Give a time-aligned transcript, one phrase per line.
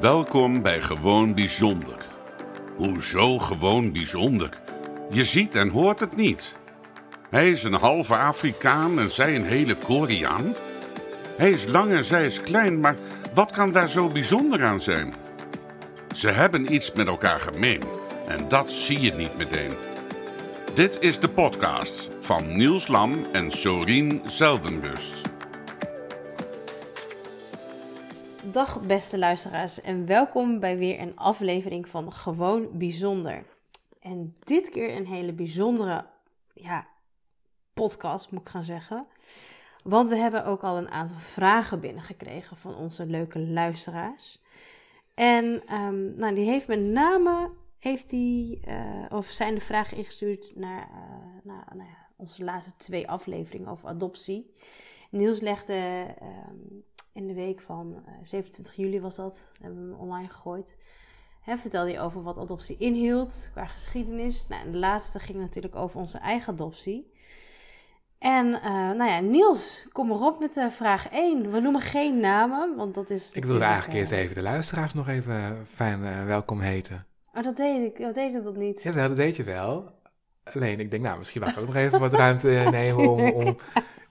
[0.00, 1.96] Welkom bij Gewoon Bijzonder.
[2.76, 4.48] Hoezo gewoon bijzonder?
[5.10, 6.56] Je ziet en hoort het niet.
[7.30, 10.54] Hij is een halve Afrikaan en zij een hele Koreaan.
[11.36, 12.96] Hij is lang en zij is klein, maar
[13.34, 15.14] wat kan daar zo bijzonder aan zijn?
[16.14, 17.82] Ze hebben iets met elkaar gemeen
[18.28, 19.74] en dat zie je niet meteen.
[20.74, 25.25] Dit is de podcast van Niels Lam en Sorien Zeldenrust.
[28.56, 33.44] Dag beste luisteraars en welkom bij weer een aflevering van Gewoon Bijzonder.
[34.00, 36.06] En dit keer een hele bijzondere
[36.54, 36.86] ja,
[37.74, 39.06] podcast moet ik gaan zeggen.
[39.84, 44.42] Want we hebben ook al een aantal vragen binnengekregen van onze leuke luisteraars.
[45.14, 50.52] En ehm, nou, die heeft met name heeft die, eh, of zijn de vragen ingestuurd
[50.56, 50.88] naar,
[51.44, 54.54] uh, naar onze laatste twee afleveringen over adoptie.
[55.10, 56.84] Niels legde um,
[57.16, 60.76] in de week van uh, 27 juli was dat, hebben we hem online gegooid.
[61.40, 64.46] Hè, vertelde hij over wat adoptie inhield qua geschiedenis.
[64.48, 67.12] Nou, en de laatste ging natuurlijk over onze eigen adoptie.
[68.18, 71.50] En uh, nou ja, Niels, kom erop met uh, vraag 1.
[71.50, 73.32] We noemen geen namen, want dat is.
[73.32, 77.06] Ik wilde eigenlijk eerst even de luisteraars nog even fijn welkom heten.
[77.34, 77.98] Oh, dat deed ik.
[77.98, 78.82] Dat deed ik dat niet.
[78.82, 79.94] Ja, dat deed je wel.
[80.44, 83.56] Alleen, ik denk, nou, misschien mag ik ook nog even wat ruimte nemen om, om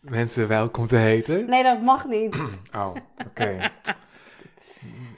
[0.10, 1.50] mensen welkom te heten.
[1.50, 2.36] Nee, dat mag niet.
[2.76, 3.02] oh, oké.
[3.28, 3.72] Okay.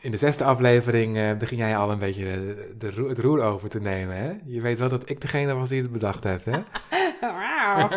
[0.02, 3.70] In de zesde aflevering uh, begin jij al een beetje de, de, het roer over
[3.70, 4.34] te nemen, hè?
[4.46, 6.64] Je weet wel dat ik degene was die het bedacht heeft, hè?
[7.22, 7.90] Wauw.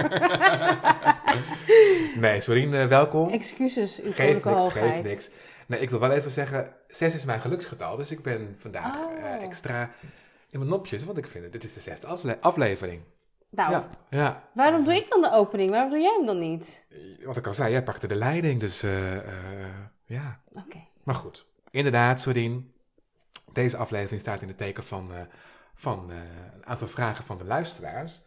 [2.20, 3.28] nee, Sorien, uh, welkom.
[3.28, 4.94] Excuses, uw Geef niks, hoogheid.
[4.94, 5.30] geef niks.
[5.66, 9.19] Nee, ik wil wel even zeggen, zes is mijn geluksgetal, dus ik ben vandaag Oh.
[9.19, 9.91] uh, extra
[10.50, 13.00] in mijn nopjes, want ik vind het, dit is de zesde afle aflevering.
[13.50, 14.48] Nou, Ja, ja.
[14.54, 15.70] waarom doe ik dan de opening?
[15.70, 16.86] Waarom doe jij hem dan niet?
[17.24, 19.16] Wat ik al zei, jij pakte de leiding, dus uh,
[20.04, 20.40] ja.
[20.52, 20.86] Oké.
[21.02, 22.75] Maar goed, inderdaad, Sordien.
[23.52, 25.20] Deze aflevering staat in het teken van, uh,
[25.75, 28.22] van een aantal vragen van de luisteraars.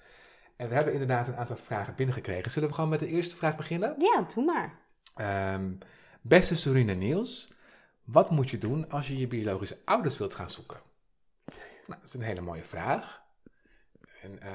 [0.56, 2.52] En we hebben inderdaad een aantal vragen binnengekregen.
[2.52, 3.96] Zullen we gewoon met de eerste vraag beginnen?
[3.98, 4.80] Ja, doe maar.
[5.53, 5.78] Um,
[6.22, 7.53] beste en Niels,
[8.03, 10.81] wat moet je doen als je je biologische ouders wilt gaan zoeken?
[11.86, 13.22] Nou, dat is een hele mooie vraag.
[14.22, 14.50] En uh,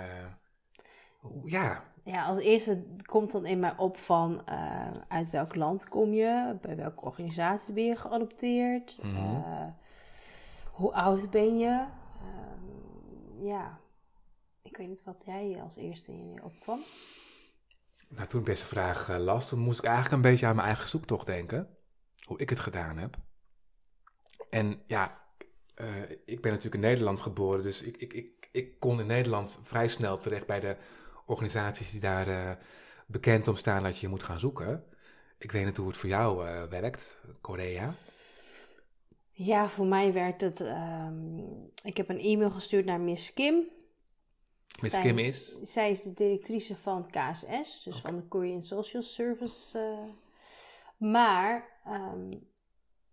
[1.44, 6.12] ja, ja, als eerste komt dan in mij op van uh, uit welk land kom
[6.12, 9.36] je, bij welke organisatie ben je geadopteerd, mm -hmm.
[9.36, 9.66] uh,
[10.72, 11.86] hoe oud ben je.
[12.22, 13.80] Uh, ja,
[14.62, 16.80] ik weet niet wat jij als eerste in je opkwam.
[18.08, 20.66] Nou, toen ik deze vraag uh, las, toen moest ik eigenlijk een beetje aan mijn
[20.66, 21.76] eigen zoektocht denken.
[22.24, 23.16] Hoe ik het gedaan heb.
[24.50, 25.20] En ja,
[26.24, 29.88] ik ben natuurlijk in Nederland geboren, dus ik, ik, ik, ik kon in Nederland vrij
[29.88, 30.76] snel terecht bij de
[31.28, 32.50] organisaties die daar uh,
[33.06, 34.84] bekend om staan dat je je moet gaan zoeken.
[35.38, 37.94] Ik weet niet hoe het voor jou uh, werkt, Korea.
[39.30, 40.60] Ja, voor mij werkt het.
[40.60, 43.68] Um, ik heb een e-mail gestuurd naar Miss Kim.
[44.80, 45.60] Miss zij, Kim is?
[45.62, 48.00] Zij is de directrice van KSS, dus okay.
[48.00, 49.78] van de Korean Social Service.
[49.78, 52.48] Uh, maar um,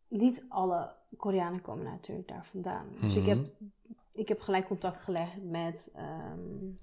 [0.08, 2.88] niet alle Koreanen komen natuurlijk daar vandaan.
[2.92, 3.22] Dus mm -hmm.
[3.22, 3.48] ik, heb,
[4.12, 5.92] ik heb gelijk contact gelegd met.
[5.96, 6.80] Um,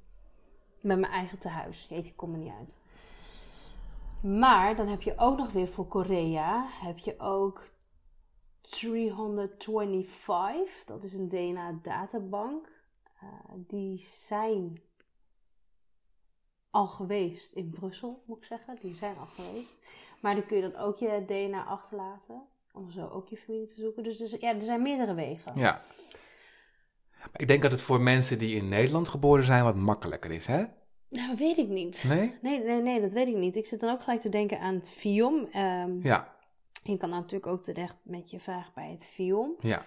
[0.82, 1.87] met mijn eigen tehuis.
[1.88, 2.76] Jeetje, ik kom er niet uit.
[4.38, 7.70] Maar dan heb je ook nog weer voor Korea, heb je ook
[8.60, 10.84] 325.
[10.84, 12.71] Dat is een DNA-databank.
[13.22, 14.82] Uh, die zijn
[16.71, 18.78] al geweest in Brussel, moet ik zeggen.
[18.81, 19.81] Die zijn al geweest.
[20.21, 22.42] Maar dan kun je dan ook je DNA achterlaten.
[22.72, 24.03] Om zo ook je familie te zoeken.
[24.03, 25.56] Dus, dus ja, er zijn meerdere wegen.
[25.56, 25.82] Ja.
[27.37, 30.65] Ik denk dat het voor mensen die in Nederland geboren zijn wat makkelijker is, hè?
[31.09, 32.05] Nou, weet ik niet.
[32.06, 32.38] Nee?
[32.43, 33.56] Nee, nee, nee, dat weet ik niet.
[33.56, 35.49] Ik zit dan ook gelijk te denken aan het FIOM.
[35.56, 36.37] Um, ja.
[36.83, 39.56] Je kan natuurlijk ook terecht met je vraag bij het FIOM.
[39.60, 39.83] Ja.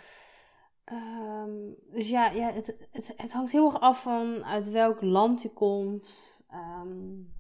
[1.45, 5.41] Um, dus ja, ja het, het, het hangt heel erg af van uit welk land
[5.41, 6.41] je komt.
[6.81, 7.33] Um,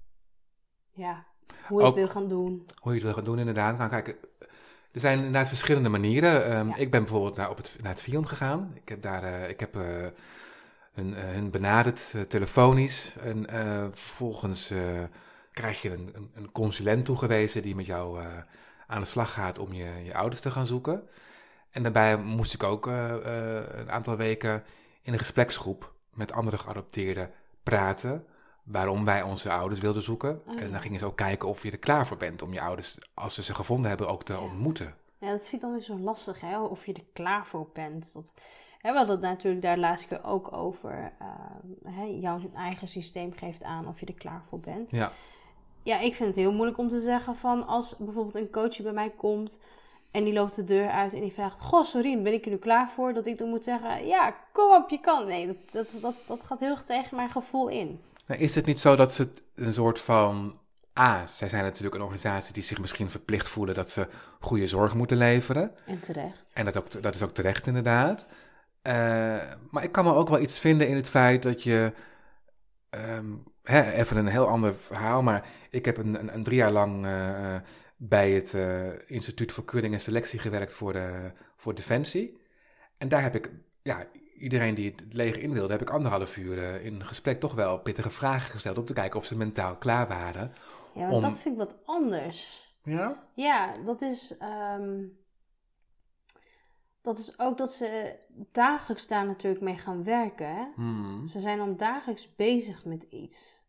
[0.91, 1.25] ja,
[1.67, 2.65] hoe je ook, het wil gaan doen.
[2.81, 3.77] Hoe je het wil gaan doen, inderdaad.
[3.77, 4.15] Gaan kijken.
[4.95, 6.57] Er zijn inderdaad verschillende manieren.
[6.57, 6.75] Um, ja.
[6.75, 8.71] Ik ben bijvoorbeeld naar, op het, naar het FIOM gegaan.
[8.73, 9.75] Ik heb daar, uh, ik heb...
[9.75, 9.83] Uh,
[10.93, 13.15] hun, uh, hun benaderd telefonisch.
[13.15, 13.45] En
[13.91, 14.73] vervolgens
[15.51, 18.19] krijg je een, een, een, consulent toegewezen die met jou
[18.87, 21.03] aan de slag gaat om je, je ouders te gaan zoeken.
[21.71, 24.63] En daarbij moest ik ook een aantal weken
[25.01, 27.31] in een gespreksgroep met andere geadopteerden
[27.63, 28.25] praten.
[28.65, 30.41] Waarom wij onze ouders wilden zoeken.
[30.47, 32.61] Oh, en dan gingen ze ook kijken of je er klaar voor bent om je
[32.61, 34.95] ouders, als ze ze gevonden hebben, ook te ontmoeten.
[35.19, 36.59] Ja, dat vind ik dan weer zo lastig, hè?
[36.59, 38.13] of je er klaar voor bent.
[38.13, 38.33] Dat,
[38.81, 41.13] hè, we hadden het natuurlijk daar laatst keer ook over.
[41.21, 44.91] Uh, hè, jouw eigen systeem geeft aan of je er klaar voor bent.
[44.91, 45.11] Ja.
[45.83, 48.91] Ja, ik vind het heel moeilijk om te zeggen van als bijvoorbeeld een coach bij
[48.91, 49.59] mij komt
[50.11, 52.57] En die loopt de deur uit en die vraagt: Goh, Sorien, ben ik er nu
[52.57, 53.13] klaar voor?
[53.13, 55.25] Dat ik dan moet zeggen: Ja, kom op, je kan.
[55.25, 57.99] Nee, dat, dat, dat, dat gaat heel erg tegen mijn gevoel in.
[58.25, 60.59] Maar is het niet zo dat ze het een soort van.
[60.93, 64.07] Ah, zij zijn natuurlijk een organisatie die zich misschien verplicht voelen dat ze
[64.39, 65.71] goede zorg moeten leveren.
[65.85, 66.43] En terecht.
[66.53, 68.27] En dat, ook, dat is ook terecht, inderdaad.
[68.81, 68.93] Eh,
[69.71, 71.93] maar ik kan me ook wel iets vinden in het feit dat je.
[72.89, 73.25] ehm,
[73.63, 77.05] hè, even een heel ander verhaal, maar ik heb een, een, een drie jaar lang
[77.05, 77.55] eh,
[77.97, 82.37] bij het eh, Instituut voor Keuring en Selectie gewerkt voor, de, voor Defensie.
[82.97, 83.49] En daar heb ik,
[83.81, 84.05] ja,
[84.37, 87.79] iedereen die het leger in wilde, heb ik anderhalf uur eh, in gesprek toch wel
[87.79, 90.51] pittige vragen gesteld om te kijken of ze mentaal klaar waren.
[90.93, 92.63] Ja, maar Om- dat vind ik wat anders.
[92.83, 93.23] Ja?
[93.35, 94.37] Ja, dat is.
[94.37, 95.03] ehm,
[97.01, 98.15] dat is ook dat ze
[98.51, 100.55] dagelijks daar natuurlijk mee gaan werken.
[100.55, 100.65] Hè?
[100.75, 101.27] Hmm.
[101.27, 103.63] Ze zijn dan dagelijks bezig met iets.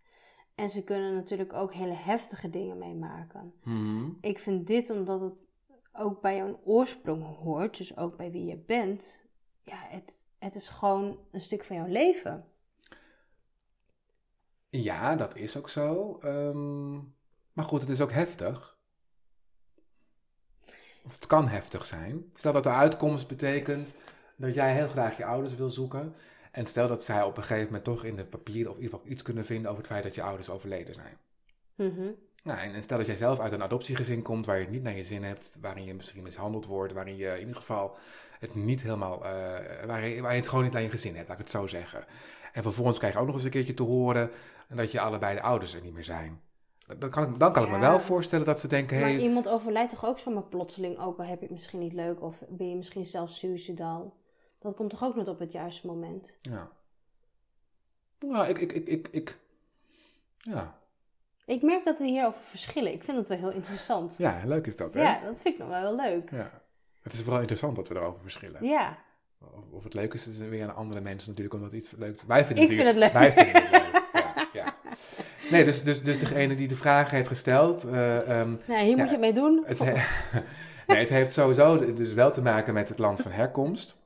[0.55, 3.53] En ze kunnen natuurlijk ook hele heftige dingen meemaken.
[3.63, 4.19] Hmm.
[4.21, 5.49] Ik vind dit omdat het
[5.93, 9.25] ook bij jouw oorsprong hoort, dus ook bij wie je bent.
[9.63, 12.45] Ja, het, het is gewoon een stuk van jouw leven.
[14.71, 16.19] Ja, dat is ook zo.
[16.23, 16.95] Ehm,
[17.53, 18.77] maar goed, het is ook heftig.
[21.03, 22.31] Of het kan heftig zijn.
[22.33, 23.95] Stel dat de uitkomst betekent
[24.37, 26.15] dat jij heel graag je ouders wil zoeken.
[26.51, 28.99] En stel dat zij op een gegeven moment toch in de papieren of in ieder
[28.99, 31.17] geval iets kunnen vinden over het feit dat je ouders overleden zijn.
[31.75, 32.11] Mhm.
[32.43, 34.83] Nou, en, en stel dat jij zelf uit een adoptiegezin komt waar je het niet
[34.83, 37.97] naar je zin hebt, waarin je misschien mishandeld wordt, waarin je in ieder geval
[38.39, 41.29] het niet helemaal, eh, waar, je, waar je het gewoon niet naar je gezin hebt,
[41.29, 42.05] laat ik het zo zeggen.
[42.53, 44.31] En vervolgens krijg je ook nog eens een keertje te horen
[44.69, 46.41] dat je allebei de ouders er niet meer zijn.
[46.99, 49.49] Dan kan ik, dan kan ik me wel voorstellen dat ze denken, Maar hey, iemand
[49.49, 52.69] overlijdt toch ook zomaar plotseling, ook al heb je het misschien niet leuk of ben
[52.69, 54.17] je misschien zelfs suicidaal.
[54.59, 56.37] Dat komt toch ook niet op het juiste moment.
[56.43, 56.71] ja.
[58.19, 59.39] Nou, ik, ik, ik, ik, ik,
[60.37, 60.79] ja.
[61.47, 62.93] Ik merk dat we hierover verschillen.
[62.93, 64.15] Ik vind het wel heel interessant.
[64.19, 65.03] ja, leuk is dat, hè?
[65.03, 66.31] Ja, dat vind ik nog wel heel leuk.
[66.31, 66.51] Ja.
[67.03, 68.65] Het is vooral interessant dat we erover verschillen.
[68.67, 68.97] Ja,
[69.71, 72.65] Of, het leuk is, is weer aan andere mensen natuurlijk, omdat iets leuk Wij vinden
[72.65, 73.13] Ik vind het leuk.
[73.13, 74.03] Wij vinden het leuk.
[74.13, 74.75] Ja, ja.
[75.51, 77.85] Nee, dus, dus, dus degene die de vraag heeft gesteld.
[77.85, 79.63] eh, nou, hier moet je het mee doen.
[79.67, 79.93] het, he-
[80.87, 83.97] nee, het heeft sowieso dus wel te maken met het land van herkomst.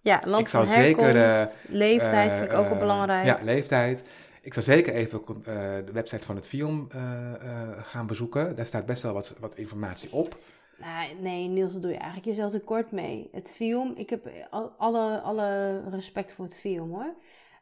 [0.00, 3.24] ja, land ik zou van zeker, herkomst, leeftijd vind ik ook wel Eh, belangrijk.
[3.24, 4.02] Ja, leeftijd.
[4.48, 5.44] Ik zou zeker even eh,
[5.84, 8.56] de website van het FIOM eh, eh, gaan bezoeken.
[8.56, 10.36] Daar staat best wel wat, wat informatie op.
[10.78, 13.28] Nou, nee, Niels, daar doe je eigenlijk jezelf tekort mee.
[13.32, 17.14] Het film, ik heb al- alle, alle respect voor het film hoor.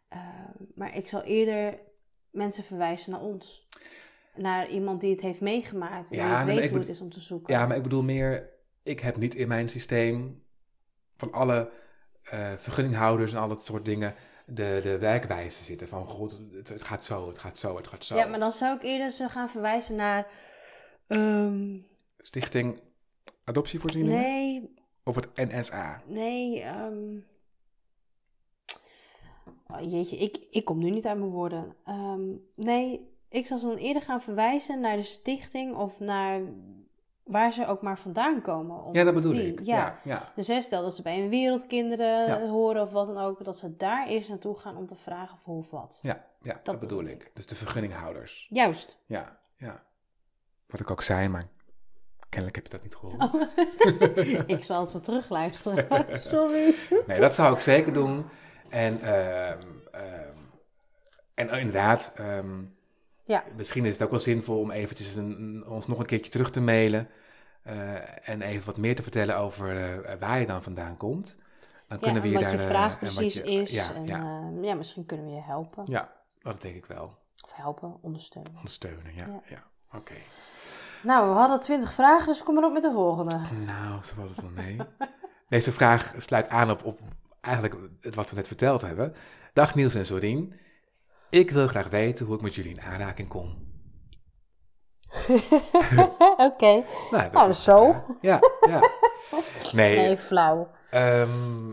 [0.08, 0.18] Eh,
[0.74, 1.78] maar ik zal eerder
[2.30, 3.68] mensen verwijzen naar ons.
[4.34, 6.10] Naar iemand die het heeft meegemaakt.
[6.10, 7.54] En Ja, die weet hoe het is om te zoeken.
[7.54, 8.48] Ja, maar ik bedoel meer,
[8.82, 10.42] ik heb niet in mijn systeem
[11.16, 11.70] van alle
[12.56, 14.14] vergunninghouders en al dat soort dingen
[14.46, 15.88] de, de werkwijze zitten.
[15.88, 18.16] Van god, het, het gaat zo, het gaat zo, het gaat zo.
[18.16, 20.26] Ja, maar dan zou ik eerder ze gaan verwijzen naar...
[21.06, 21.78] ehm,
[22.18, 22.80] Stichting
[23.44, 24.20] Adoptievoorzieningen?
[24.20, 26.02] nee, Of het NSA?
[26.06, 26.60] nee...
[26.62, 27.16] ehm,
[29.66, 31.76] oh, jeetje, ik, ik kom nu niet uit mijn woorden.
[31.84, 36.40] Ehm, nee, ik zal ze dan eerder gaan verwijzen naar de stichting of naar
[37.26, 38.84] waar ze ook maar vandaan komen.
[38.84, 39.60] om Ja, dat bedoel die- ik.
[39.62, 39.76] Ja.
[39.76, 40.32] Ja, ja.
[40.34, 42.46] Dus hè, stel dat ze bij een wereldkinderen Ja.
[42.48, 45.44] horen of wat dan ook, dat ze daar eerst naartoe gaan om te vragen of
[45.44, 45.98] hoe of wat.
[46.02, 47.30] Ja, ja, dat, Dat bedoel bedoel ik.
[47.34, 48.46] Dus de vergunninghouders.
[48.50, 48.98] Juist.
[49.06, 49.82] Ja, ja.
[50.66, 51.48] Wat ik ook zei, maar
[52.28, 53.22] kennelijk heb je dat niet gehoord.
[53.34, 54.48] Oh.
[54.56, 56.20] ik zal het zo terugluisteren.
[56.20, 56.74] Sorry.
[57.06, 58.26] Nee, dat zou ik zeker doen.
[58.68, 59.58] En, ehm,
[59.90, 60.36] ehm,
[61.34, 62.62] en inderdaad, ehm,
[63.26, 63.44] Ja.
[63.56, 66.60] misschien is het ook wel zinvol om eventjes een, ons nog een keertje terug te
[66.60, 67.08] mailen.
[67.62, 71.36] eh, en even wat meer te vertellen over eh, waar je dan vandaan komt.
[71.88, 72.52] Dan Ja, kunnen we je wat daar...
[72.52, 73.70] je eh, vraag precies je- is.
[73.70, 75.82] Ja, en, ja, ja, misschien kunnen we je helpen.
[75.86, 77.18] ja, dat denk ik wel.
[77.44, 78.52] Of helpen, ondersteunen.
[78.56, 79.40] Ondersteunen, ja.
[79.44, 79.64] Ja.
[79.92, 80.14] Oké.
[81.02, 83.38] Nou, we hadden twintig vragen, dus kom maar op met de volgende.
[83.66, 84.76] Nou, zo valt het wel mee.
[85.48, 86.98] Deze vraag sluit aan op, op
[87.40, 87.74] eigenlijk
[88.14, 89.14] wat we net verteld hebben.
[89.52, 90.54] Dag Niels en Sorien.
[91.30, 93.64] Ik wil graag weten hoe ik met jullie in aanraking kom.
[96.48, 96.84] Oké.
[97.10, 97.94] Nou, Nou, is zo.
[98.20, 98.90] Ja, ja.
[99.72, 100.68] Nee, Nee, flauw.
[100.90, 101.72] ehm,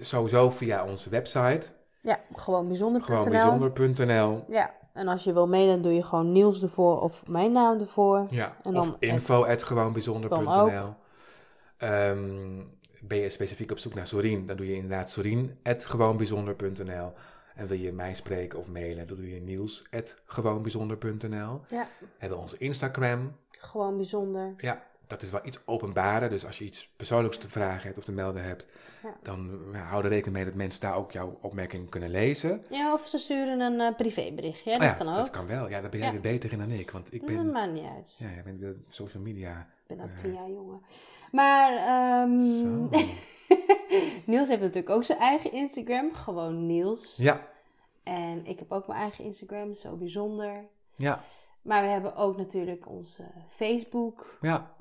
[0.00, 1.66] sowieso via onze website.
[2.02, 3.16] Ja, gewoon bijzonder.nl.
[3.16, 4.44] Gewoon bijzonder.nl.
[4.48, 8.26] Ja, en als je wil mailen, doe je gewoon Niels ervoor of mijn naam ervoor.
[8.30, 10.94] Ja, En of dan info at gewoonbijzonder.nl.
[11.78, 12.62] Ehm,
[13.02, 17.12] ben je specifiek op zoek naar Sorien, dan doe je inderdaad Sorien at gewoonbijzonder.nl.
[17.58, 21.60] En wil je mij spreken of mailen, dan doe je Niels at gewoonbijzonder.nl.
[21.68, 23.36] Ja, We hebben onze Instagram.
[23.58, 24.54] gewoon bijzonder.
[24.56, 26.30] Ja, dat is wel iets openbarer.
[26.30, 28.66] Dus als je iets persoonlijks te vragen hebt of te melden hebt,
[29.02, 29.14] Ja.
[29.22, 32.62] dan ja, hou er rekening mee dat mensen daar ook jouw opmerking kunnen lezen.
[32.70, 34.64] Ja, of ze sturen een privébericht.
[34.64, 35.16] Ja, dat Ah ja, kan ook.
[35.16, 35.68] dat kan wel.
[35.68, 36.90] Ja, daar ben jij weer beter in dan ik.
[36.90, 38.14] Want ik Dat ben, maakt niet uit.
[38.18, 39.66] ja, bent de social media.
[39.86, 40.16] Ik ben ook Eh.
[40.16, 40.78] tien jaar jonger.
[41.32, 42.88] Maar ehm, Zo.
[44.26, 46.14] Niels heeft natuurlijk ook zijn eigen Instagram.
[46.14, 47.14] Gewoon Niels.
[47.16, 47.46] Ja,
[48.02, 49.74] En ik heb ook mijn eigen Instagram.
[49.74, 50.64] Zo bijzonder.
[50.96, 51.20] ja,
[51.62, 54.38] Maar we hebben ook natuurlijk onze Facebook.
[54.40, 54.76] ja.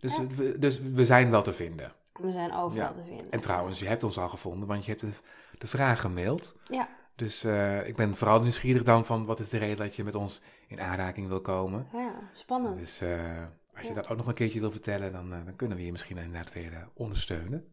[0.00, 0.26] Dus, Ja.
[0.26, 1.92] we- dus we zijn wel te vinden.
[2.12, 2.92] We zijn overal Ja.
[2.92, 3.30] te vinden.
[3.30, 5.10] En trouwens, je hebt ons al gevonden, want je hebt de,
[5.58, 6.54] de vraag gemaild.
[6.64, 10.04] Ja, Dus eh, ik ben vooral nieuwsgierig dan van wat is de reden dat je
[10.04, 11.86] met ons in aanraking wil komen.
[11.92, 12.78] ja spannend.
[12.78, 13.94] Dus eh, als je Ja.
[13.94, 16.52] dat ook nog een keertje wil vertellen, dan, eh, dan kunnen we je misschien inderdaad
[16.52, 17.72] weer ondersteunen.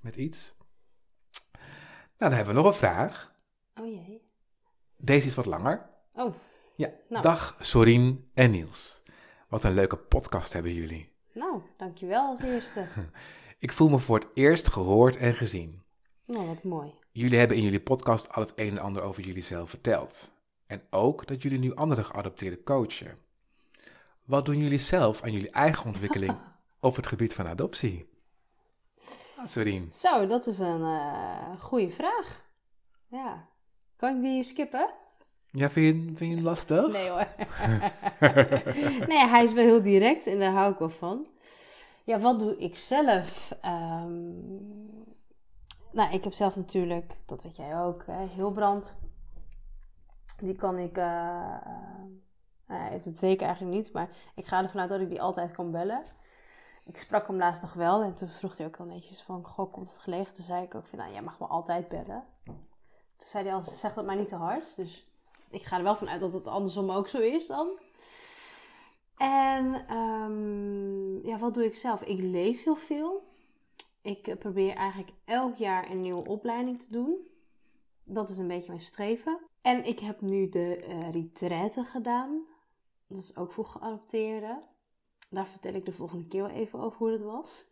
[0.00, 0.52] Met iets.
[1.52, 3.32] Nou, dan hebben we nog een vraag.
[3.80, 4.22] Oh jee.
[4.96, 5.90] Deze is wat langer.
[6.12, 6.34] Oh,
[6.76, 6.90] Ja.
[7.08, 7.22] Nou.
[7.22, 9.02] Dag Sorien en Niels.
[9.48, 11.12] Wat een leuke podcast hebben jullie.
[11.32, 12.86] nou, dankjewel als eerste.
[13.58, 15.82] Ik voel me voor het eerst gehoord en gezien.
[16.24, 16.94] nou, wat mooi.
[17.12, 20.30] Jullie hebben in jullie podcast al het een en ander over jullie zelf verteld.
[20.66, 23.18] En ook dat jullie nu andere geadopteerden coachen.
[24.24, 26.36] Wat doen jullie zelf aan jullie eigen ontwikkeling
[26.80, 28.06] op het gebied van adoptie?
[29.44, 29.90] Sorien.
[29.92, 32.44] Zo, dat is een eh goede vraag.
[33.06, 33.48] Ja.
[33.96, 34.90] Kan ik die skippen?
[35.50, 36.92] Ja, vind je, vind je hem lastig?
[36.92, 37.28] Nee hoor.
[39.12, 41.26] nee, hij is wel heel direct en daar hou ik wel van.
[42.04, 43.56] Ja, wat doe ik zelf?
[43.60, 44.32] Ehm,
[45.92, 48.96] nou, ik heb zelf natuurlijk, dat weet jij ook, hè, Hilbrand.
[50.38, 50.94] Die kan ik,
[53.04, 55.70] dat weet ik eigenlijk niet, maar ik ga ervan uit dat ik die altijd kan
[55.70, 56.02] bellen.
[56.88, 59.72] Ik sprak hem laatst nog wel en toen vroeg hij ook al netjes van, goh,
[59.72, 60.34] komt het gelegen?
[60.34, 62.24] Toen zei ik ook van, nou, jij mag me altijd bellen.
[63.16, 65.06] Toen zei hij al, zeg dat maar niet te hard, dus
[65.50, 67.68] ik ga er wel van uit dat het andersom ook zo is dan.
[69.16, 72.02] En ehm, ja, wat doe ik zelf?
[72.02, 73.26] Ik lees heel veel.
[74.02, 77.16] Ik eh, probeer eigenlijk elk jaar een nieuwe opleiding te doen.
[78.04, 79.38] Dat is een beetje mijn streven.
[79.62, 80.72] En ik heb nu de
[81.12, 82.46] retraite gedaan.
[83.06, 84.62] Dat is ook voor geadopteerden.
[85.30, 87.64] Daar vertel ik de volgende keer wel even over hoe dat was.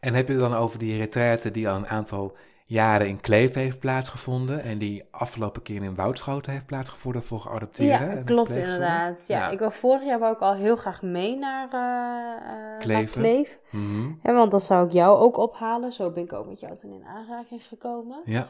[0.00, 3.54] En heb je het dan over die retraite die al een aantal jaren in Kleef
[3.54, 8.16] heeft plaatsgevonden en die afgelopen keer in Woudschoten heeft plaatsgevonden voor geadopteerden?
[8.16, 9.26] Ja, klopt inderdaad.
[9.26, 9.50] Ja, Ja.
[9.50, 13.20] Ik wil vorig jaar wou ik al heel graag mee naar, naar Kleven.
[13.20, 13.58] Kleef.
[13.70, 14.12] Mhm.
[14.22, 15.92] Ja, want dan zou ik jou ook ophalen.
[15.92, 18.20] Zo ben ik ook met jou toen in aanraking gekomen.
[18.24, 18.48] Ja,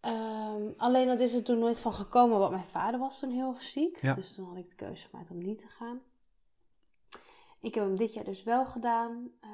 [0.00, 3.54] Ehm, alleen dat is er toen nooit van gekomen, want mijn vader was toen heel
[3.58, 3.98] ziek.
[4.02, 4.14] Ja.
[4.14, 6.00] Dus toen had ik de keuze gemaakt om niet te gaan.
[7.60, 9.30] Ik heb hem dit jaar dus wel gedaan.
[9.40, 9.50] Eh,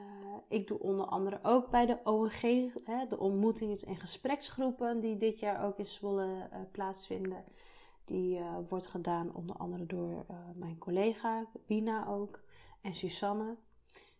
[0.48, 5.38] ik doe onder andere ook bij de ONG, hè, de ontmoetings- en gespreksgroepen, die dit
[5.38, 7.44] jaar ook in Zwolle eh, plaatsvinden.
[8.04, 12.40] Die eh, wordt gedaan onder andere door mijn collega, Bina ook,
[12.80, 13.56] en Susanne.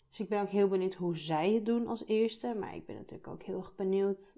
[0.09, 2.55] Dus ik ben ook heel benieuwd hoe zij het doen als eerste.
[2.59, 4.37] Maar ik ben natuurlijk ook heel erg benieuwd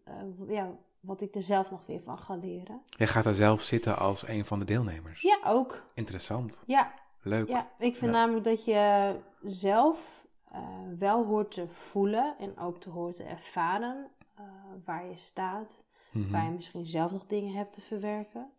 [0.49, 2.83] ja, wat ik er zelf nog weer van ga leren.
[2.87, 5.23] jij gaat daar zelf zitten als een van de deelnemers.
[5.23, 5.85] Ja, ook.
[5.95, 7.49] Interessant, Ja, leuk.
[7.49, 7.69] ja.
[7.79, 8.19] ik vind Ja.
[8.19, 10.61] namelijk dat je zelf eh,
[10.99, 14.45] wel hoort te voelen en ook te hoort te ervaren eh,
[14.85, 15.85] waar je staat.
[16.13, 16.31] Mhm.
[16.31, 18.51] Waar je misschien zelf nog dingen hebt te verwerken.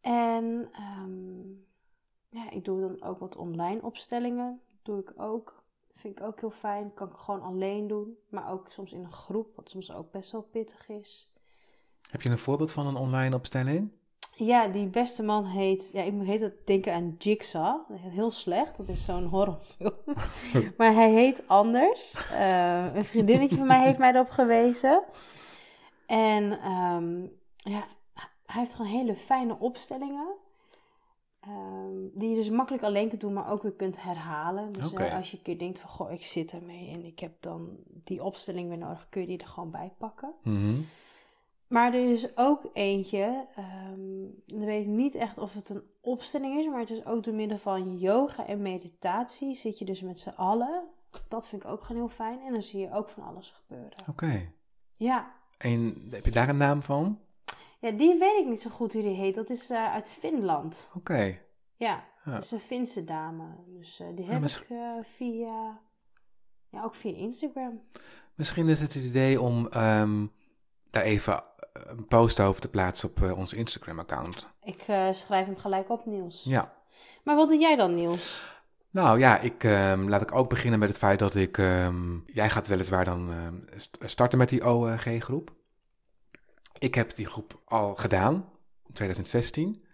[0.00, 1.48] En ehm,
[2.28, 4.60] ja, ik doe dan ook wat online opstellingen.
[4.82, 5.62] Doe ik ook.
[5.92, 6.94] Vind ik ook heel fijn.
[6.94, 8.18] Kan ik gewoon alleen doen.
[8.28, 11.32] Maar ook soms in een groep, wat soms ook best wel pittig is.
[12.10, 13.92] Heb je een voorbeeld van een online opstelling?
[14.38, 15.90] Ja, die beste man heet...
[15.92, 17.80] Ja, ik moet heet het denken aan Jigsaw.
[17.92, 18.76] Heel slecht.
[18.76, 19.92] Dat is zo'n horrorfilm.
[20.76, 22.26] maar hij heet anders.
[22.32, 25.02] Eh, een vriendinnetje van mij heeft mij erop gewezen.
[26.06, 27.20] En ehm,
[27.56, 27.86] ja,
[28.46, 30.34] hij heeft gewoon hele fijne opstellingen.
[31.40, 34.72] ehm, die je dus makkelijk alleen kunt doen, maar ook weer kunt herhalen.
[34.72, 37.32] Dus eh, als je een keer denkt van, goh, ik zit ermee en ik heb
[37.40, 40.32] dan die opstelling weer nodig, kun je die er gewoon bij pakken.
[40.42, 40.74] Mhm.
[41.68, 46.58] Maar er is ook eentje, ehm, dan weet ik niet echt of het een opstelling
[46.58, 50.18] is, maar het is ook door middel van yoga en meditatie zit je dus met
[50.20, 50.84] z'n allen.
[51.28, 53.92] Dat vind ik ook gewoon heel fijn en dan zie je ook van alles gebeuren.
[54.08, 54.52] Oké.
[54.96, 57.20] Ja, En heb je daar een naam van?
[57.80, 59.34] ja die weet ik niet zo goed hoe die heet.
[59.34, 60.90] Dat is eh, uit Finland.
[60.96, 61.38] Oké.
[61.76, 62.32] Ja, Ja.
[62.32, 63.44] dat is een Finse dame.
[63.66, 65.80] Dus eh, die Ja, heb mis- ik eh, via,
[66.68, 67.80] ja ook via Instagram.
[68.34, 70.26] Misschien is het het idee om ehm,
[70.90, 71.44] daar even
[71.86, 74.46] een post over te plaatsen op eh, ons Instagram-account.
[74.62, 76.42] Ik eh, schrijf hem gelijk op, Niels.
[76.44, 76.72] Ja.
[77.24, 78.56] Maar wat doe jij dan, Niels?
[78.90, 81.58] Nou ja, ik, ehm, laat ik ook beginnen met het feit dat ik...
[81.58, 85.52] ehm, jij gaat weliswaar dan ehm, st- starten met die OG-groep.
[86.78, 88.34] Ik heb die groep al gedaan,
[88.86, 89.84] in 2016.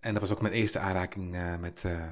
[0.00, 2.04] En dat was ook mijn eerste aanraking eh, met, eh,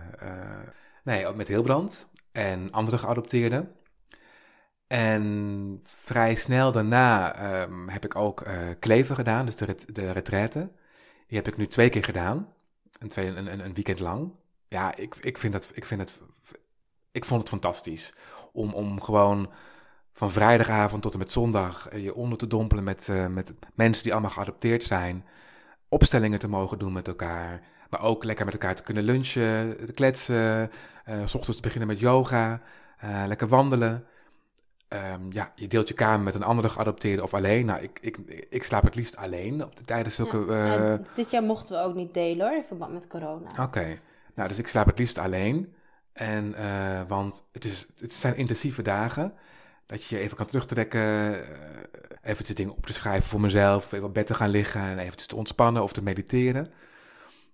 [1.04, 2.06] nee, met Hilbrand.
[2.32, 3.72] en andere geadopteerden.
[4.88, 10.70] En vrij snel daarna ehm, heb ik ook uh, Kleven gedaan, dus de, de retraite.
[11.26, 12.52] Die heb ik nu twee keer gedaan,
[12.98, 14.32] een, twee, een, een, weekend lang.
[14.68, 16.20] Ja, ik, ik, vind dat, ik, vind het,
[17.12, 18.14] ik vond het fantastisch
[18.52, 19.52] om, om gewoon
[20.12, 24.12] van vrijdagavond tot en met zondag je onder te dompelen met, uh, met mensen die
[24.12, 25.24] allemaal geadopteerd zijn.
[25.88, 27.62] Opstellingen te mogen doen met elkaar.
[27.90, 30.70] Maar ook lekker met elkaar te kunnen lunchen, te kletsen.
[31.08, 32.60] Uh, s ochtends te beginnen met yoga.
[33.26, 34.06] Lekker wandelen.
[34.88, 37.66] Um, ja, je deelt je kamer met een andere geadopteerde of alleen.
[37.66, 38.18] Nou, ik, ik,
[38.50, 40.44] ik slaap het liefst alleen op de, tijdens zulke...
[40.52, 40.98] Ja, uh...
[41.14, 43.50] dit jaar mochten we ook niet delen hoor, in verband met corona.
[43.50, 44.00] Oké, okay.
[44.34, 45.74] nou dus ik slaap het liefst alleen.
[46.12, 49.32] En, uh, want het, is, het zijn intensieve dagen.
[49.86, 51.36] Dat je je even kan terugtrekken,
[52.22, 55.26] eventjes dingen op te schrijven voor mezelf, even op bed te gaan liggen en eventjes
[55.26, 56.62] te ontspannen of te mediteren.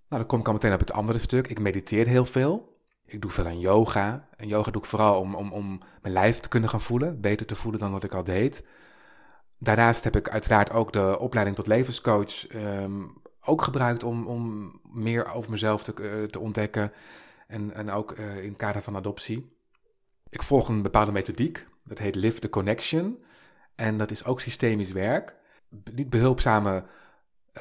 [0.08, 1.48] Nou, dan kom ik al meteen op het andere stuk.
[1.48, 2.73] Ik mediteer heel veel.
[3.06, 4.28] Ik doe veel aan yoga.
[4.36, 7.20] En yoga doe ik vooral om, om, om mijn lijf te kunnen gaan voelen.
[7.20, 8.64] Beter te voelen dan wat ik al deed.
[9.58, 15.32] Daarnaast heb ik uiteraard ook de opleiding tot levenscoach um, ook gebruikt om, om meer
[15.32, 16.92] over mezelf te, uh, te ontdekken.
[17.46, 19.52] En, en ook uh, in het kader van adoptie.
[20.30, 21.64] Ik volg een bepaalde methodiek.
[21.84, 23.24] Dat heet Live the Connection.
[23.74, 25.34] En dat is ook systemisch werk.
[25.94, 26.84] Niet behulpzame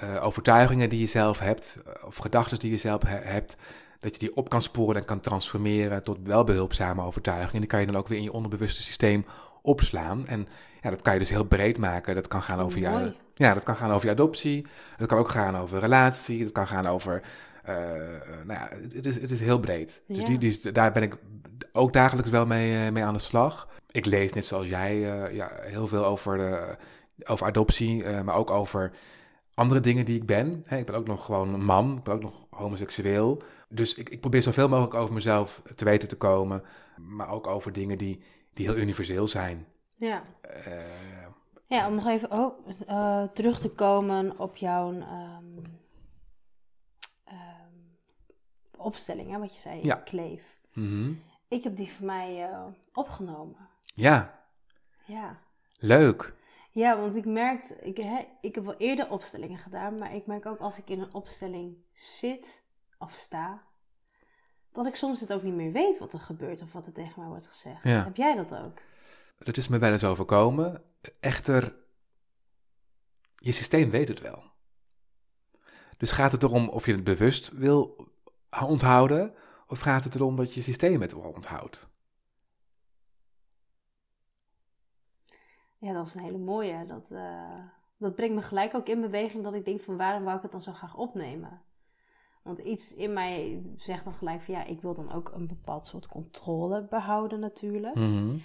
[0.03, 3.57] uh, overtuigingen die je zelf hebt, of gedachten die je zelf he hebt,
[4.03, 7.59] dat je die op kan sporen en kan transformeren tot welbehulpzame overtuigingen.
[7.59, 9.25] Die kan je dan ook weer in je onderbewuste systeem
[9.61, 10.27] opslaan.
[10.27, 10.47] En
[10.81, 12.15] ja, dat kan je dus heel breed maken.
[12.15, 14.65] Dat kan gaan over je, ja, dat kan gaan over je adoptie.
[14.97, 16.43] Dat kan ook gaan over relatie.
[16.43, 17.21] Dat kan gaan over.
[17.69, 17.75] Uh,
[18.43, 20.03] nou ja, het is, het is heel breed.
[20.07, 21.17] Dus die, die, daar ben ik
[21.71, 23.67] ook dagelijks wel mee, mee aan de slag.
[23.91, 26.75] Ik lees net zoals jij uh, ja, heel veel over, de,
[27.23, 28.91] over adoptie, maar ook over
[29.53, 30.63] andere dingen die ik ben.
[30.69, 33.41] Ik ben ook nog gewoon een man, ik ben ook nog homoseksueel.
[33.73, 36.63] Dus ik, ik probeer zoveel mogelijk over mezelf te weten te komen,
[36.97, 39.67] maar ook over dingen die, die heel universeel zijn.
[39.95, 40.21] Ja.
[40.67, 41.27] Uh,
[41.67, 45.03] ja, om nog even oh, uh, terug te komen op jouw um,
[47.27, 47.97] um,
[48.77, 49.95] opstelling, hè, wat je zei, ja.
[49.95, 50.59] kleef.
[50.73, 51.21] Mm -hmm.
[51.47, 53.69] Ik heb die voor mij uh, opgenomen.
[53.95, 54.45] Ja.
[55.05, 55.39] Ja.
[55.79, 56.33] Leuk.
[56.71, 60.45] Ja, want ik merk, ik, hè, ik heb wel eerder opstellingen gedaan, maar ik merk
[60.45, 62.62] ook als ik in een opstelling zit
[63.03, 63.63] of sta,
[64.71, 67.19] dat ik soms het ook niet meer weet wat er gebeurt of wat er tegen
[67.19, 67.83] mij wordt gezegd.
[67.83, 68.03] Ja.
[68.03, 68.81] Heb jij dat ook?
[69.37, 70.83] Dat is me wel eens overkomen.
[71.19, 71.75] Echter,
[73.35, 74.43] je systeem weet het wel.
[75.97, 78.07] Dus gaat het erom of je het bewust wil
[78.61, 79.33] onthouden,
[79.67, 81.91] of gaat het erom dat je systeem het onthoudt?
[85.77, 86.85] Ja, dat is een hele mooie.
[86.85, 87.59] Dat, uh,
[87.97, 90.51] dat brengt me gelijk ook in beweging dat ik denk van waarom wou ik het
[90.51, 91.61] dan zo graag opnemen?
[92.43, 95.87] Want iets in mij zegt dan gelijk van ja, ik wil dan ook een bepaald
[95.87, 97.95] soort controle behouden natuurlijk.
[97.95, 98.41] Mm -hmm.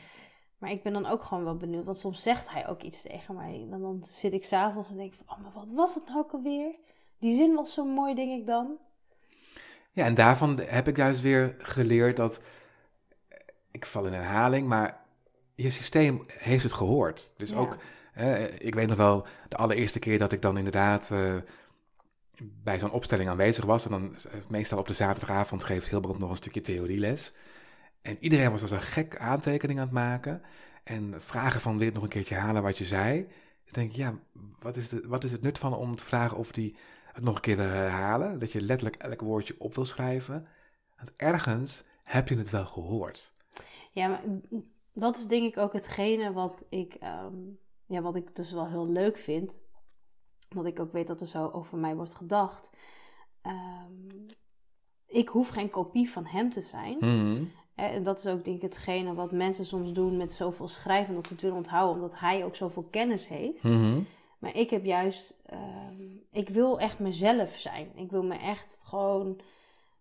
[0.59, 3.35] Maar ik ben dan ook gewoon wel benieuwd, want soms zegt hij ook iets tegen
[3.35, 3.67] mij.
[3.71, 6.33] En dan zit ik s'avonds en denk van, oh, maar wat was het nou ook
[6.33, 6.75] alweer?
[7.19, 8.77] Die zin was zo mooi, denk ik dan.
[9.93, 12.41] Ja, en daarvan heb ik juist weer geleerd dat,
[13.71, 15.01] ik val in herhaling, maar
[15.55, 17.35] je systeem heeft het gehoord.
[17.37, 17.57] Dus Ja.
[17.57, 17.77] ook,
[18.13, 21.35] eh, ik weet nog wel, de allereerste keer dat ik dan inderdaad eh,
[22.43, 23.85] bij zo'n opstelling aanwezig was.
[23.85, 27.33] En dan eh, meestal op de zaterdagavond geeft Hilbrand nog een stukje theorieles.
[28.03, 30.43] En iedereen was als een gek aantekening aan het maken.
[30.85, 33.27] En vragen van, het nog een keertje halen wat je zei?
[33.65, 34.19] Dan denk ja,
[34.59, 36.77] wat is, wat is het nut van om te vragen of die
[37.13, 38.39] het nog een keer wil herhalen?
[38.39, 40.45] Dat je letterlijk elk woordje op wil schrijven.
[40.97, 43.33] Want ergens heb je het wel gehoord.
[43.91, 44.23] Ja, maar
[44.93, 47.37] dat is denk ik ook hetgene wat ik, ehm,
[47.87, 49.57] ja, wat ik dus wel heel leuk vind.
[50.49, 52.71] Dat ik ook weet dat er zo over mij wordt gedacht.
[53.43, 54.29] Ehm,
[55.07, 56.97] ik hoef geen kopie van hem te zijn.
[57.01, 57.45] Mhm.
[57.75, 61.15] En dat is ook denk ik hetgene wat mensen soms doen met zoveel schrijven.
[61.15, 63.63] Dat ze het willen onthouden omdat hij ook zoveel kennis heeft.
[63.63, 64.01] Mhm.
[64.39, 67.91] Maar ik heb juist, ehm, ik wil echt mezelf zijn.
[67.95, 69.41] Ik wil me echt gewoon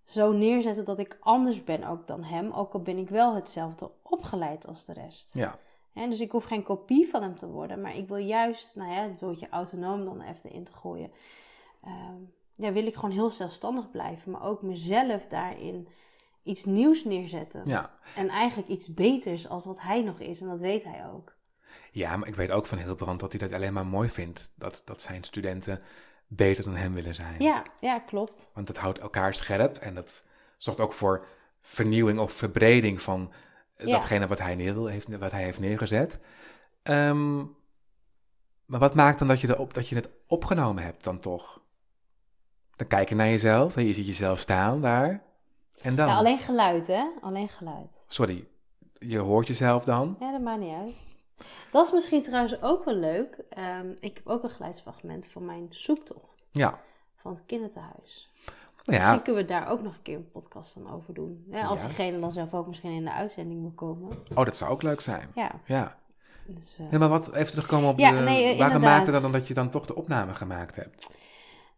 [0.03, 2.51] zo neerzetten dat ik anders ben ook dan hem.
[2.51, 5.33] Ook al ben ik wel hetzelfde opgeleid als de rest.
[5.33, 5.60] Ja,
[6.10, 7.81] Dus ik hoef geen kopie van hem te worden.
[7.81, 11.12] Maar ik wil juist, nou ja, het woordje autonoom dan even in te gooien.
[11.83, 12.15] ehm,
[12.53, 14.31] ja, wil ik gewoon heel zelfstandig blijven.
[14.31, 15.88] Maar ook mezelf daarin
[16.43, 17.62] iets nieuws neerzetten.
[17.65, 17.91] ja.
[18.15, 20.41] En eigenlijk iets beters als wat hij nog is.
[20.41, 21.36] En dat weet hij ook.
[21.91, 24.51] Ja, maar ik weet ook van Hilbrand dat hij dat alleen maar mooi vindt.
[24.55, 25.81] Dat, dat zijn studenten
[26.27, 27.41] beter dan hem willen zijn.
[27.41, 28.49] Ja, ja, klopt.
[28.53, 30.23] Want dat houdt elkaar scherp en dat
[30.57, 31.25] zorgt ook voor
[31.60, 33.31] vernieuwing of verbreding van
[33.78, 33.86] Ja.
[33.92, 36.20] datgene wat hij, neer heeft, wat hij heeft neergezet.
[36.84, 37.38] Ehm,
[38.66, 41.62] maar wat maakt dan dat je, erop, dat je het opgenomen hebt dan toch?
[42.76, 45.24] Dan kijk je naar jezelf en je ziet jezelf staan daar.
[45.82, 46.08] En dan?
[46.08, 47.04] Ja, alleen geluid, hè?
[47.22, 48.06] Alleen geluid.
[48.08, 48.48] Sorry,
[48.94, 50.16] je hoort jezelf dan.
[50.20, 51.16] Ja, dat maakt niet uit.
[51.72, 53.38] Dat is misschien trouwens ook wel leuk.
[53.50, 56.80] Ehm, ik heb ook een geluidsfragment van mijn zoektocht Ja.
[57.16, 58.32] van het kinderthuis.
[58.95, 61.45] Misschien kunnen we daar ook nog een keer een podcast dan over doen.
[61.52, 61.86] Ja, als Ja.
[61.88, 64.17] diegene dan zelf ook misschien in de uitzending wil komen.
[64.36, 65.30] oh, dat zou ook leuk zijn.
[65.36, 65.97] Ja, Ja.
[66.45, 68.82] dus, eh, Nee, maar wat, even terugkomen op Ja, de, nee, waarom inderdaad.
[68.82, 71.10] maakte dat dan dat je dan toch de opname gemaakt hebt?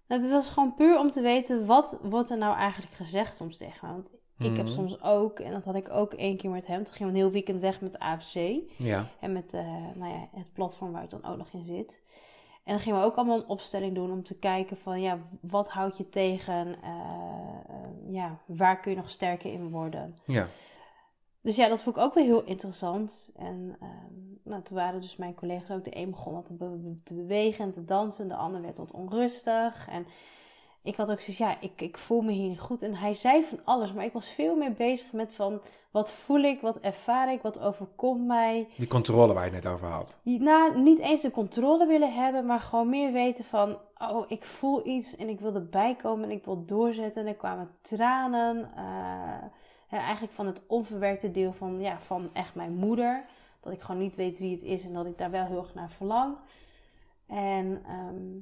[0.07, 3.87] Het was gewoon puur om te weten, wat wordt er nou eigenlijk gezegd soms tegen
[3.87, 3.93] me?
[3.93, 4.73] Want ik heb Mhm.
[4.75, 7.23] soms ook, en dat had ik ook één keer met hem, toen gingen we een
[7.25, 8.33] heel weekend weg met de AFC.
[8.77, 9.05] Ja.
[9.19, 9.61] En met eh,
[9.95, 12.03] nou ja, het platform waar ik dan ook nog in zit.
[12.69, 15.69] En dan gingen we ook allemaal een opstelling doen om te kijken van, ja, wat
[15.69, 16.81] houd je tegen?
[16.81, 16.89] Eh,
[17.67, 20.15] eh, ja, waar kun je nog sterker in worden?
[20.25, 20.47] Ja.
[21.41, 23.31] Dus ja, dat vond ik ook wel heel interessant.
[23.35, 26.99] En ehm, nou, toen waren dus mijn collega's ook de een begon wat te, be-
[27.03, 28.27] te bewegen en te dansen.
[28.27, 29.87] De ander werd wat onrustig.
[29.87, 30.05] En
[30.83, 32.81] ik had ook zoiets, ja, ik, ik voel me hier niet goed.
[32.81, 35.61] En hij zei van alles, maar ik was veel meer bezig met van...
[35.91, 38.67] Wat voel ik, wat ervaar ik, wat overkomt mij?
[38.77, 40.19] Die controle waar je het net over had.
[40.23, 43.77] Nou, niet eens de controle willen hebben, maar gewoon meer weten van...
[43.97, 47.21] Oh, ik voel iets en ik wil erbij komen en ik wil doorzetten.
[47.21, 48.71] En er kwamen tranen.
[48.75, 48.83] eh,
[49.89, 53.25] ja, eigenlijk van het onverwerkte deel van, ja, van echt mijn moeder.
[53.59, 55.73] Dat ik gewoon niet weet wie het is en dat ik daar wel heel erg
[55.73, 56.35] naar verlang.
[57.27, 58.37] En ehm,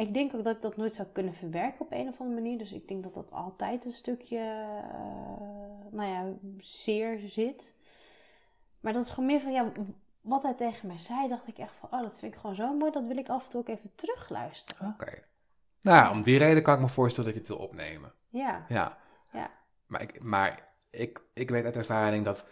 [0.00, 2.58] ik denk ook dat ik dat nooit zou kunnen verwerken op een of andere manier.
[2.58, 7.74] Dus ik denk dat dat altijd een stukje, eh, nou ja, zeer zit.
[8.80, 9.72] Maar dat is gewoon meer van, ja,
[10.20, 12.76] wat hij tegen mij zei, dacht ik echt van, oh, dat vind ik gewoon zo
[12.76, 12.92] mooi.
[12.92, 14.88] Dat wil ik af en toe ook even terugluisteren.
[14.88, 15.22] Oké.
[15.80, 18.12] Nou, om die reden kan ik me voorstellen dat je het wil opnemen.
[18.28, 18.98] Ja, Ja.
[19.32, 19.50] ja,
[19.86, 22.46] Maar ik, maar ik, ik weet uit ervaring dat.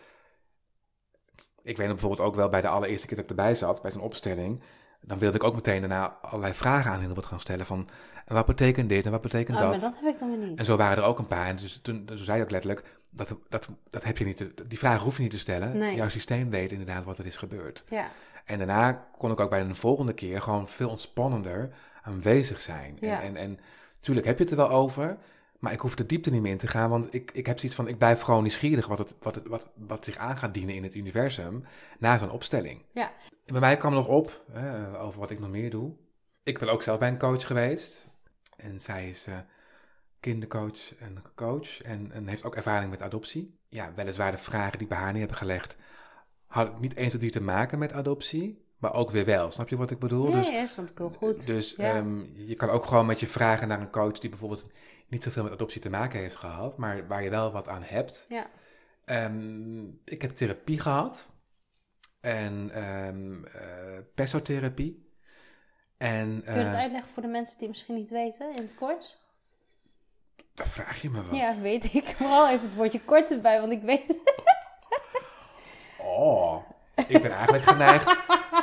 [1.62, 4.02] Ik weet bijvoorbeeld ook wel bij de allereerste keer dat ik erbij zat, bij zo'n
[4.02, 4.62] opstelling.
[5.00, 7.66] Dan wilde ik ook meteen daarna allerlei vragen aan Hilbert gaan stellen.
[7.66, 7.88] Van
[8.26, 9.70] en wat betekent dit en wat betekent oh, dat?
[9.70, 10.58] maar dat heb ik dan weer niet.
[10.58, 11.46] En zo waren er ook een paar.
[11.46, 14.54] En dus toen, toen zei je ook letterlijk: dat, dat, dat heb je niet te-
[14.68, 15.78] die vragen hoef je niet te stellen.
[15.78, 15.94] Nee.
[15.96, 17.84] Jouw systeem weet inderdaad wat er is gebeurd.
[17.88, 18.08] Ja,
[18.44, 21.70] En daarna kon ik ook bij een volgende keer gewoon veel ontspannender
[22.02, 22.96] aanwezig zijn.
[23.00, 23.20] Ja.
[23.22, 23.58] En, en, en
[23.94, 25.16] natuurlijk heb je het er wel over,
[25.58, 27.76] maar ik hoef de diepte niet meer in te gaan, want ik, ik heb zoiets
[27.76, 30.74] van, ik blijf gewoon nieuwsgierig wat, het, wat, het, wat, wat zich aan gaat dienen
[30.74, 31.64] in het universum
[31.98, 32.82] na zo'n opstelling.
[32.92, 33.11] ja,
[33.52, 35.92] bij mij kwam nog op, hè, over wat ik nog meer doe.
[36.42, 38.06] Ik ben ook zelf bij een coach geweest.
[38.56, 39.38] En zij is eh,
[40.20, 41.82] kindercoach en coach.
[41.82, 43.58] En, en heeft ook ervaring met adoptie.
[43.68, 45.76] Ja, weliswaar de vragen die bij haar neer hebben gelegd...
[46.46, 48.66] hadden niet eens of die te maken met adoptie.
[48.78, 49.50] Maar ook weer wel.
[49.50, 50.28] Snap je wat ik bedoel?
[50.28, 51.46] ja, dus ja, snap ik heel goed.
[51.46, 51.94] dus Ja.
[51.94, 54.18] ehm, je kan ook gewoon met je vragen naar een coach...
[54.18, 54.66] die bijvoorbeeld
[55.08, 56.76] niet zoveel met adoptie te maken heeft gehad...
[56.76, 58.26] maar waar je wel wat aan hebt.
[58.28, 58.50] Ja,
[59.08, 61.30] Ehm, ik heb therapie gehad.
[62.20, 65.07] En eh, persotherapie.
[65.96, 68.74] En kun je dat eh, uitleggen voor de mensen die misschien niet weten, in het
[68.74, 69.18] kort?
[70.54, 71.38] dan vraag je me wat.
[71.38, 72.04] Ja, weet ik.
[72.16, 74.16] Vooral even het woordje kort erbij, want ik weet
[75.98, 76.62] Oh,
[77.09, 78.16] ik ben eigenlijk geneigd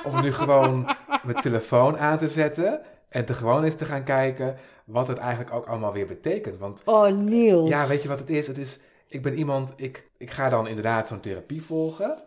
[0.04, 2.82] om nu gewoon mijn telefoon aan te zetten.
[3.10, 6.58] En te gewoon eens te gaan kijken wat het eigenlijk ook allemaal weer betekent.
[6.58, 7.70] Want Oh, Niels.
[7.70, 8.48] ja, weet je wat het is?
[8.48, 12.24] Het is, ik ben iemand, ik, ik ga dan inderdaad zo'n therapie volgen.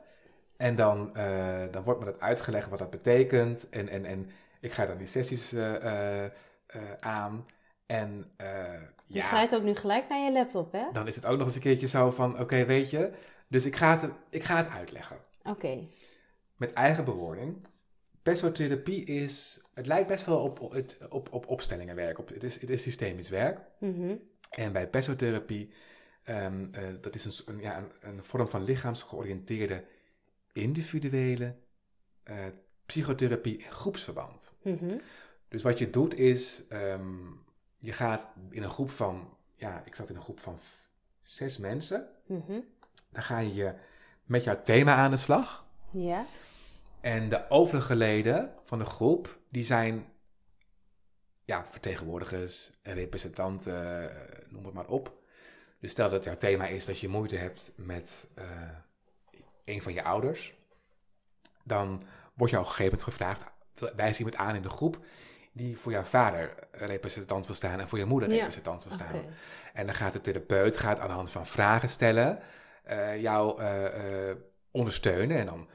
[0.59, 3.68] En dan, eh, dan wordt me dat uitgelegd wat dat betekent.
[3.68, 6.31] En, en, en ik ga dan die sessies eh, eh,
[7.01, 7.47] aan.
[7.87, 8.73] En eh,
[9.07, 10.85] Je ja, glijdt ook nu gelijk naar je laptop, hè?
[10.92, 13.11] dan is het ook nog eens een keertje zo van, oké, weet je.
[13.49, 15.16] Dus ik ga, het, ik ga het uitleggen.
[15.42, 15.88] Oké.
[16.57, 17.66] Met eigen bewoording.
[18.23, 22.18] Persotherapie is, het lijkt best wel op, op, het- op, op opstellingenwerk.
[22.18, 23.59] Op, het, is, het is systemisch werk.
[23.81, 24.14] Mhm.
[24.51, 25.73] En bij persotherapie,
[26.23, 29.85] ehm, eh, dat is een, ja, een, een vorm van lichaamsgeoriënteerde
[30.61, 31.57] individuele
[32.23, 32.37] eh,
[32.87, 34.53] psychotherapie in groepsverband.
[34.62, 34.99] Mhm.
[35.49, 37.16] Dus wat je doet is, ehm,
[37.77, 40.59] je gaat in een groep van, ja, ik zat in een groep van
[41.23, 42.09] zes mensen.
[42.27, 42.61] Mhm.
[43.11, 43.75] Dan ga je
[44.25, 45.66] met jouw thema aan de slag.
[45.90, 46.27] Ja.
[47.01, 50.07] En de overige leden van de groep, die zijn
[51.44, 55.18] ja, vertegenwoordigers, representanten, eh, noem het maar op.
[55.81, 58.44] Dus stel dat jouw thema is dat je moeite hebt met eh,
[59.69, 60.55] een van je ouders.
[61.65, 62.03] Dan
[62.35, 63.45] wordt jou op een gegeven moment gevraagd,
[63.97, 64.99] wijs iemand aan in de groep
[65.53, 68.35] die voor jouw vader representant wil staan en voor je moeder Ja.
[68.35, 69.23] representant wil staan.
[69.73, 72.39] En dan gaat de therapeut gaat aan de hand van vragen stellen
[72.83, 74.37] eh, jou eh, eh,
[74.71, 75.37] ondersteunen.
[75.37, 75.69] En dan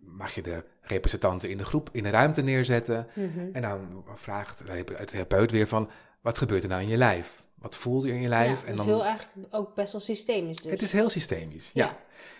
[0.00, 3.06] mag je de representanten in de groep in de ruimte neerzetten.
[3.14, 3.48] Mhm.
[3.52, 7.46] En dan vraagt de therapeut weer van, wat gebeurt er nou in je lijf?
[7.60, 8.60] Wat voel je in je lijf?
[8.60, 10.70] Ja, en dan, heel eigenlijk ook best wel systemisch dus.
[10.70, 11.84] Het is heel systemisch, ja.
[11.84, 11.96] Ja.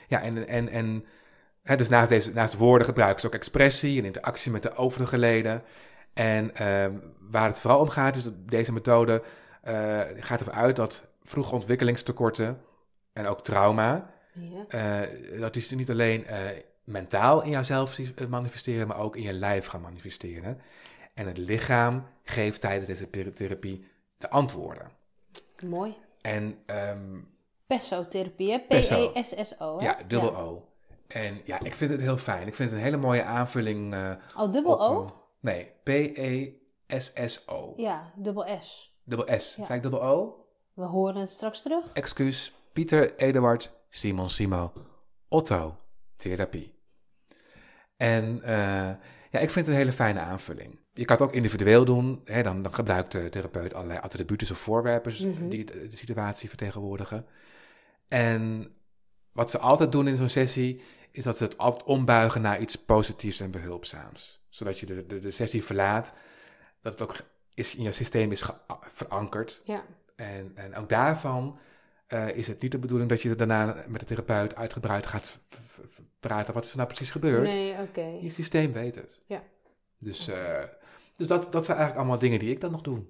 [0.09, 1.05] Ja, en, en, en
[1.63, 5.19] hè, dus naast, deze, naast woorden gebruiken ze ook expressie en interactie met de overige
[5.19, 5.63] leden.
[6.13, 9.23] En ehm, waar het vooral om gaat, is dat deze methode
[9.63, 12.61] eh, gaat ervan uit dat vroege ontwikkelingstekorten
[13.13, 14.65] en ook trauma Ja.
[14.69, 16.39] Eh, dat is niet alleen eh,
[16.85, 20.61] mentaal in jouzelf manifesteren, maar ook in je lijf gaan manifesteren.
[21.15, 23.87] En het lichaam geeft tijdens deze therapie
[24.19, 24.98] de antwoorden.
[25.67, 25.97] Mooi.
[26.21, 27.21] En ehm,
[27.67, 28.59] Pesso-therapie, hè?
[28.61, 29.09] Pesso.
[29.11, 30.69] P-E-S-S-O, ja, dubbel O.
[31.09, 32.47] En ja, ik vind het heel fijn.
[32.47, 33.95] Ik vind het een hele mooie aanvulling.
[33.95, 35.13] eh, Oh, dubbel O?
[35.41, 37.73] nee, P-E-S-S-O.
[37.77, 38.97] Ja, dubbel S.
[39.05, 39.57] Dubbel S.
[39.57, 39.65] Ja.
[39.65, 40.47] Zei ik dubbel O?
[40.75, 41.85] We horen het straks terug.
[41.93, 42.53] Excuus.
[42.73, 44.73] Pieter, Eduard, Simon, Simo,
[45.29, 45.77] Otto,
[46.17, 46.75] therapie.
[47.97, 48.91] En eh,
[49.31, 50.79] ja, ik vind het een hele fijne aanvulling.
[50.99, 52.21] Je kan het ook individueel doen.
[52.25, 55.49] Hè, dan, dan gebruikt de therapeut allerlei attributen of voorwerpen Mhm.
[55.49, 57.27] die de, de situatie vertegenwoordigen.
[58.09, 58.73] En
[59.33, 62.77] wat ze altijd doen in zo'n sessie, is dat ze het altijd ombuigen naar iets
[62.77, 64.47] positiefs en behulpzaams.
[64.49, 66.13] Zodat je de, de, de sessie verlaat,
[66.81, 67.17] dat het ook
[67.55, 68.45] is, in je systeem is
[68.81, 69.63] verankerd.
[69.65, 69.85] Ja.
[70.17, 71.59] En, en ook daarvan
[72.07, 75.39] eh, is het niet de bedoeling dat je daarna met de therapeut uitgebreid gaat
[76.21, 77.43] praten wat is er nou precies gebeurd.
[77.53, 78.19] Nee, oké.
[78.21, 79.21] Je systeem weet het.
[79.27, 79.43] Ja.
[79.99, 80.29] Dus,
[81.19, 83.03] dus dat, dat zijn eigenlijk allemaal dingen die ik dan nog doe.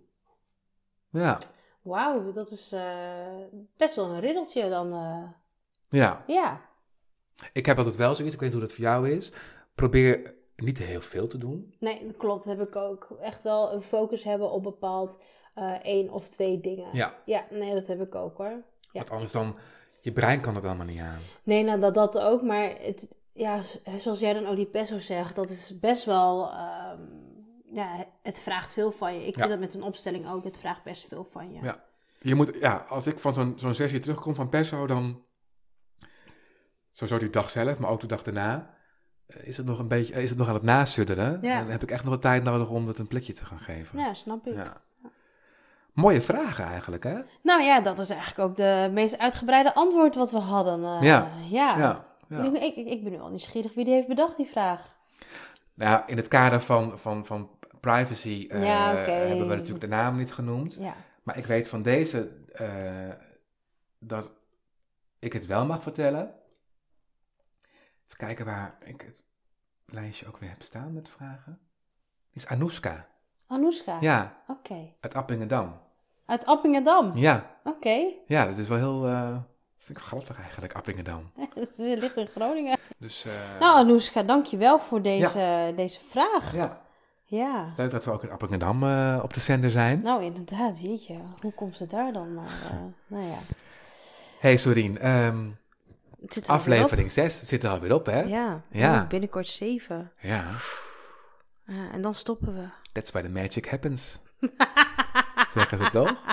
[1.11, 1.39] Ja,
[1.83, 3.37] Wauw, dat is eh,
[3.77, 4.93] best wel een riddeltje dan.
[4.93, 5.29] eh.
[6.01, 6.25] ja.
[6.27, 6.61] Ja.
[7.53, 9.33] Ik heb altijd wel zoiets, ik weet niet hoe dat voor jou is.
[9.75, 11.75] Probeer niet te heel veel te doen.
[11.81, 12.45] Nee, dat klopt.
[12.45, 13.09] Heb ik ook.
[13.21, 15.19] Echt wel een focus hebben op bepaald
[15.55, 16.89] eh één of twee dingen.
[16.93, 18.47] Ja, Ja, nee, dat heb ik ook hoor.
[18.47, 18.65] Ja.
[18.93, 19.57] want anders dan,
[20.01, 21.21] je brein kan het allemaal niet aan.
[21.43, 22.43] Nee, nou dat, dat ook.
[22.43, 23.61] Maar het, ja,
[23.97, 26.51] zoals jij dan ook die peso zegt, dat is best wel.
[26.51, 27.01] ehm,
[27.73, 29.27] ja, het vraagt veel van je.
[29.27, 29.39] Ik Ja.
[29.41, 30.45] vind dat met een opstelling ook.
[30.45, 31.63] Het vraagt best veel van je.
[31.63, 31.85] Ja.
[32.21, 35.23] Je moet, ja, als ik van zo'n zo'n sessie terugkom van Perso, dan
[36.93, 38.75] sowieso die dag zelf, maar ook de dag daarna,
[39.27, 41.39] eh, is het nog een beetje, is het nog aan het nasudderen.
[41.43, 41.53] Ja.
[41.55, 43.61] En dan heb ik echt nog wat tijd nodig om het een plekje te gaan
[43.61, 43.99] geven.
[43.99, 44.55] Ja, snap ik.
[44.55, 44.81] Ja.
[45.93, 47.19] Mooie vragen eigenlijk, hè?
[47.43, 50.85] Nou ja, dat is eigenlijk ook de meest uitgebreide antwoord wat we hadden.
[50.85, 51.29] eh, Ja.
[51.51, 51.79] ja.
[51.79, 52.05] Ja.
[52.29, 52.45] ja.
[52.45, 54.97] Ik, ik, ik ben nu al nieuwsgierig wie die heeft bedacht, die vraag.
[55.75, 57.51] Nou, in het kader van, van, van
[57.93, 60.75] privacy eh, Ja, hebben we natuurlijk de naam niet genoemd.
[60.75, 60.95] Ja.
[61.23, 62.69] Maar ik weet van deze eh,
[63.99, 64.33] dat
[65.19, 66.35] ik het wel mag vertellen.
[68.07, 69.23] Even kijken waar ik het
[69.87, 71.59] lijstje ook weer heb staan met vragen.
[72.33, 73.09] Is Anouska.
[73.47, 73.97] Anoushka?
[74.01, 74.93] Ja, Oké.
[75.01, 75.81] uit Appingedam.
[76.25, 77.17] Uit Appingedam?
[77.17, 78.13] Ja, Oké.
[78.27, 79.37] ja, dat is wel heel, eh,
[79.79, 81.33] vind ik grappig eigenlijk, Appingedam.
[81.77, 82.79] Ze ligt in Groningen.
[82.99, 86.55] Dus eh, Nou, Anoushka, dankjewel voor deze, deze vraag.
[86.55, 86.87] ja,
[87.31, 87.73] Ja.
[87.77, 90.01] leuk dat we ook in Appingedam eh, op de zender zijn.
[90.03, 91.19] Nou, inderdaad, jeetje.
[91.41, 92.35] Hoe komt ze daar dan?
[92.35, 93.39] Maar, eh, nou ja.
[94.41, 95.49] Hey Sorien, ehm,
[96.27, 98.21] er aflevering 6 zit er alweer op, hè?
[98.21, 98.63] Ja.
[98.71, 99.03] Ja.
[99.03, 100.13] Oh, binnenkort zeven.
[100.21, 100.45] Ja,
[101.65, 102.69] Ja, en dan stoppen we.
[102.93, 104.19] that's why the magic happens.
[105.55, 106.25] Zeggen ze toch?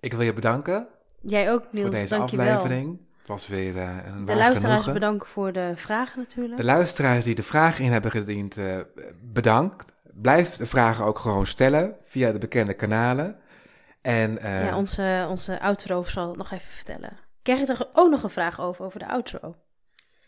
[0.00, 0.88] Ik wil je bedanken
[1.20, 1.90] Jij ook, voor Niels.
[1.90, 2.54] deze Dankjewel.
[2.56, 3.00] aflevering.
[3.26, 4.92] Was weer eh, een De luisteraars genoegen.
[4.92, 6.56] bedanken voor de vragen natuurlijk.
[6.56, 8.80] De luisteraars die de vragen in hebben gediend, eh,
[9.22, 9.92] bedankt.
[10.14, 13.38] Blijf de vragen ook gewoon stellen via de bekende kanalen.
[14.02, 17.18] En eh, Ja, onze, onze outro zal het nog even vertellen.
[17.42, 19.54] Krijg je toch ook nog een vraag over, over de outro?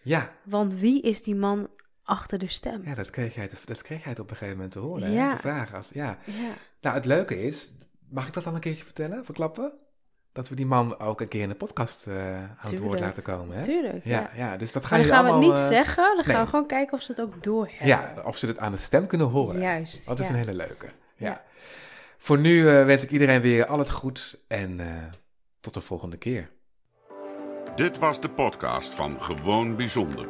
[0.02, 1.68] ja, Want wie is die man
[2.02, 2.82] achter de stem?
[2.84, 5.10] ja, dat, kreeg jij te- dat kreeg jij op een gegeven moment te horen.
[5.10, 5.36] Ja.
[5.42, 5.64] Hè?
[5.66, 5.76] De.
[5.76, 6.18] Als, ja.
[6.24, 6.52] Ja.
[6.80, 7.70] Nou, het leuke is,
[8.10, 9.72] mag ik dat dan een keertje vertellen, verklappen?
[10.38, 13.22] Dat we die man ook een keer in de podcast eh, aan het woord laten
[13.22, 13.56] komen.
[13.56, 13.62] Hè?
[13.62, 14.30] Tuurlijk, ja.
[14.34, 15.64] Ja, ja, dus dat gaan Maar dan jullie gaan we het allemaal...
[15.64, 17.86] niet eh, zeggen, dan gaan we gewoon kijken of ze het ook doorhebben.
[17.86, 19.60] Ja, of ze het aan de stem kunnen horen.
[19.60, 20.06] Juist.
[20.06, 20.86] Dat is een hele leuke.
[21.16, 21.28] Ja.
[21.28, 21.42] Ja.
[22.18, 24.86] Voor nu eh, wens ik iedereen weer al het goeds en eh,
[25.60, 26.50] tot de volgende keer.
[27.76, 30.26] Dit was de podcast van Gewoon Bijzonder.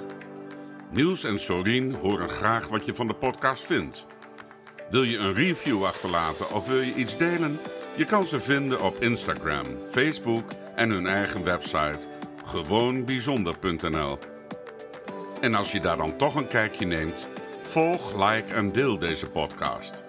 [0.90, 4.06] Niels en Sorien horen graag wat je van de podcast vindt.
[4.90, 7.58] Wil je een review achterlaten of wil je iets delen?
[7.98, 12.06] Je kan ze vinden op Instagram, Facebook en hun eigen website
[12.44, 14.18] gewoonbijzonder.nl.
[15.40, 17.28] En als je daar dan toch een kijkje neemt,
[17.62, 20.04] volg, like en deel deze podcast.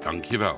[0.00, 0.56] Dankjewel.